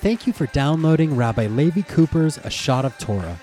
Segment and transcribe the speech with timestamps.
[0.00, 3.38] Thank you for downloading Rabbi Levi Cooper's A Shot of Torah,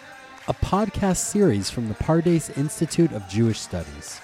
[0.47, 4.19] a podcast series from the Pardes Institute of Jewish Studies.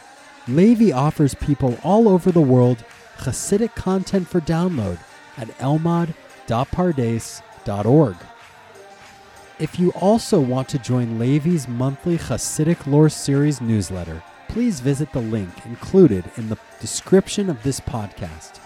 [0.47, 2.83] Levi offers people all over the world
[3.17, 4.97] Hasidic content for download
[5.37, 8.15] at elmad.pardes.org.
[9.59, 15.21] If you also want to join Levi's monthly Hasidic Lore Series newsletter, please visit the
[15.21, 18.59] link included in the description of this podcast.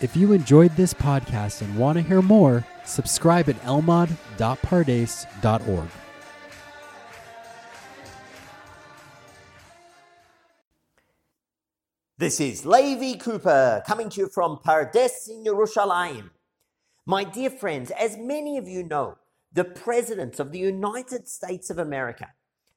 [0.00, 5.88] If you enjoyed this podcast and want to hear more, subscribe at elmad.pardes.org.
[12.18, 16.30] This is Levi Cooper coming to you from Pardes in Yerushalayim.
[17.06, 19.18] My dear friends, as many of you know,
[19.52, 22.30] the President of the United States of America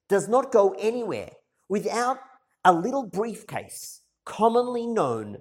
[0.07, 1.31] does not go anywhere
[1.67, 2.19] without
[2.63, 5.39] a little briefcase commonly known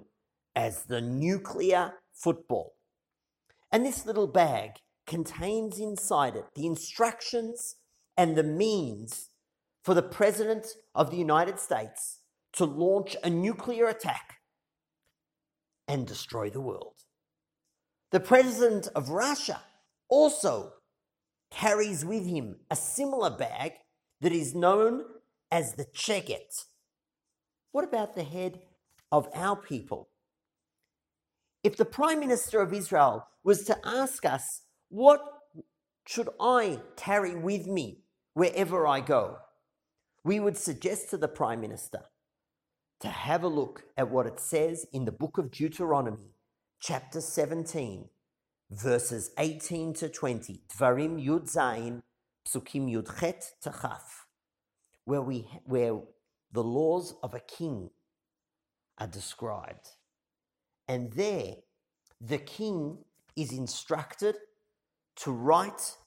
[0.57, 2.73] as the nuclear football.
[3.71, 4.71] And this little bag
[5.05, 7.75] contains inside it the instructions
[8.17, 9.29] and the means
[9.83, 12.21] for the President of the United States
[12.53, 14.37] to launch a nuclear attack
[15.87, 16.95] and destroy the world.
[18.11, 19.61] The President of Russia
[20.09, 20.73] also
[21.51, 23.73] carries with him a similar bag
[24.21, 25.03] that is known
[25.51, 26.65] as the Cheget.
[27.71, 28.61] What about the head
[29.11, 30.09] of our people?
[31.67, 35.21] If the Prime Minister of Israel was to ask us, What
[36.05, 39.39] should I carry with me wherever I go?
[40.23, 42.03] we would suggest to the Prime Minister
[43.01, 46.31] to have a look at what it says in the book of Deuteronomy,
[46.79, 48.07] chapter 17,
[48.71, 50.61] verses 18 to 20.
[50.73, 51.51] Dvarim Yud
[52.47, 54.07] Psukim Yud Chet Tachaf,
[55.03, 55.99] where, we, where
[56.53, 57.89] the laws of a king
[58.97, 59.89] are described.
[60.87, 61.55] And there,
[62.21, 62.99] the king
[63.35, 64.35] is instructed
[65.17, 65.97] to write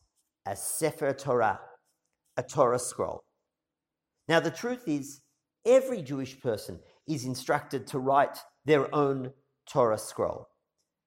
[0.47, 1.61] a Sefer Torah,
[2.37, 3.21] a Torah scroll.
[4.29, 5.21] Now, the truth is,
[5.67, 9.33] every Jewish person is instructed to write their own
[9.69, 10.49] Torah scroll.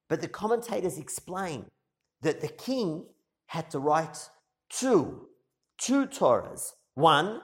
[0.09, 1.66] But the commentators explain
[2.22, 3.06] that the king
[3.47, 4.30] had to write
[4.70, 5.28] two,
[5.78, 7.42] two Torahs, one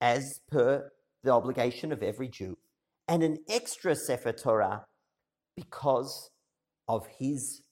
[0.00, 0.90] as per
[1.24, 2.56] the obligation of every Jew,
[3.08, 4.84] and an extra Sefer Torah
[5.58, 6.30] because
[6.86, 7.62] of his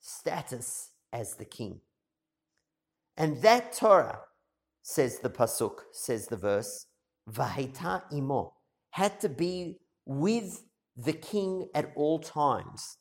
[0.00, 1.80] status as the king.
[3.16, 4.20] And that Torah,
[4.82, 6.86] says the Pasuk, says the verse,
[7.28, 8.54] Vahita imo,
[8.90, 10.62] had to be with
[10.96, 12.96] the king at all times.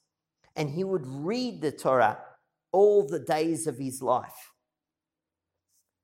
[0.56, 2.18] And he would read the Torah
[2.72, 4.54] all the days of his life.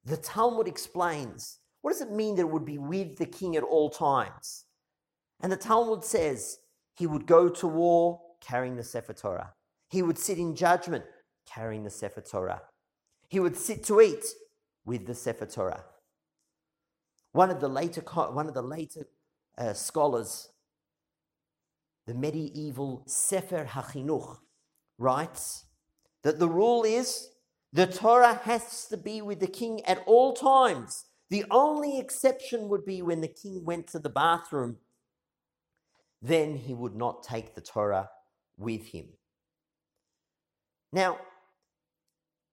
[0.05, 3.63] The Talmud explains what does it mean that it would be with the king at
[3.63, 4.65] all times?
[5.41, 6.59] And the Talmud says
[6.93, 9.53] he would go to war carrying the Sefer Torah.
[9.89, 11.05] He would sit in judgment
[11.45, 12.61] carrying the Sefer Torah.
[13.29, 14.25] He would sit to eat
[14.85, 15.83] with the Sefer Torah.
[17.31, 19.07] One of the later, one of the later
[19.57, 20.49] uh, scholars,
[22.05, 24.37] the medieval Sefer HaChinuch,
[24.97, 25.65] writes
[26.23, 27.29] that the rule is
[27.73, 31.05] the Torah has to be with the king at all times.
[31.29, 34.77] The only exception would be when the king went to the bathroom.
[36.21, 38.09] Then he would not take the Torah
[38.57, 39.05] with him.
[40.91, 41.17] Now,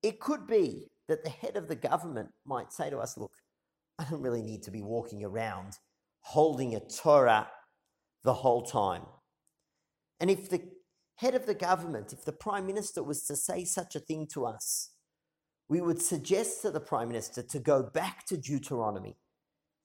[0.02, 3.32] it could be that the head of the government might say to us, Look,
[3.98, 5.78] I don't really need to be walking around
[6.20, 7.48] holding a Torah
[8.22, 9.02] the whole time.
[10.20, 10.62] And if the
[11.16, 14.46] head of the government, if the prime minister was to say such a thing to
[14.46, 14.90] us,
[15.68, 19.16] we would suggest to the prime minister to go back to Deuteronomy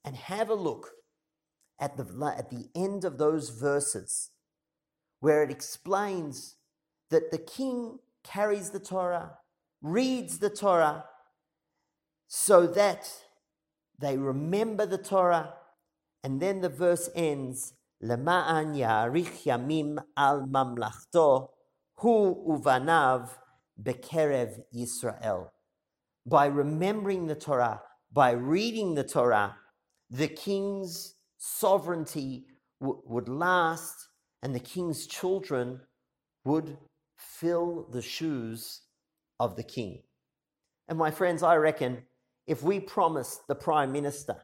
[0.04, 0.90] and have a look
[1.78, 4.30] at the, at the end of those verses
[5.20, 6.56] where it explains
[7.10, 9.38] that the king carries the Torah,
[9.82, 11.04] reads the Torah,
[12.26, 13.10] so that
[13.98, 15.54] they remember the Torah.
[16.22, 21.50] And then the verse ends, Lema'an ya'arich yamim al mamlachto,
[21.96, 23.30] hu uvanav
[23.82, 25.48] bekerev Yisrael.
[26.26, 29.56] By remembering the Torah, by reading the Torah,
[30.10, 32.46] the king's sovereignty
[32.80, 34.09] w- would last
[34.42, 35.80] and the king's children
[36.44, 36.78] would
[37.16, 38.82] fill the shoes
[39.38, 40.02] of the king.
[40.88, 42.02] And my friends, I reckon
[42.46, 44.36] if we promised the prime minister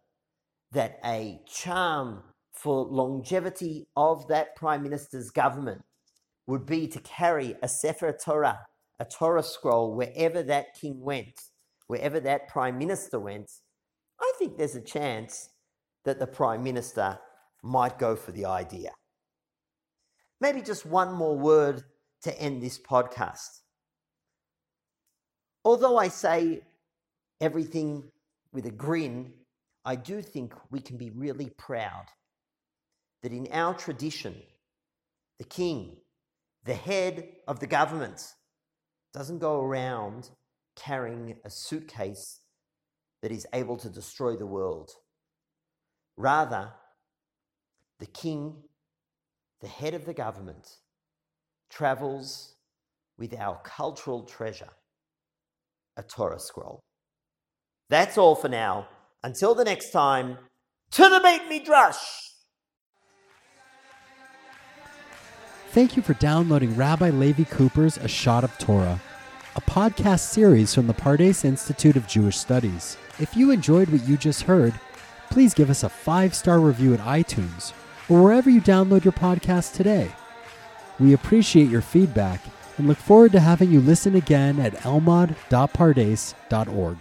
[0.73, 2.23] that a charm
[2.53, 5.83] for longevity of that prime minister's government
[6.47, 8.61] would be to carry a Sefer Torah,
[8.99, 11.41] a Torah scroll, wherever that king went,
[11.87, 13.51] wherever that prime minister went,
[14.21, 15.51] I think there's a chance
[16.05, 17.19] that the prime minister
[17.63, 18.91] might go for the idea.
[20.41, 21.83] Maybe just one more word
[22.23, 23.61] to end this podcast.
[25.67, 26.61] although I say
[27.41, 28.05] everything
[28.53, 29.33] with a grin,
[29.85, 32.07] I do think we can be really proud
[33.23, 34.37] that in our tradition,
[35.39, 35.97] the king,
[36.65, 38.35] the head of the government,
[39.13, 40.31] doesn't go around
[40.77, 42.41] carrying a suitcase
[43.23, 44.93] that is able to destroy the world.
[46.17, 46.73] Rather,
[47.99, 48.63] the king,
[49.61, 50.69] the head of the government,
[51.71, 52.55] travels
[53.19, 54.69] with our cultural treasure,
[55.97, 56.81] a Torah scroll.
[57.89, 58.89] That's all for now.
[59.23, 60.39] Until the next time,
[60.93, 61.97] to the Beit Midrash!
[65.71, 69.01] Thank you for downloading Rabbi Levi Cooper's A Shot of Torah,
[69.57, 72.97] a podcast series from the Pardes Institute of Jewish Studies.
[73.19, 74.79] If you enjoyed what you just heard,
[75.31, 77.73] please give us a five star review at iTunes
[78.09, 80.11] or wherever you download your podcast today.
[80.99, 82.41] We appreciate your feedback
[82.79, 86.97] and look forward to having you listen again at elmad.pardes.org.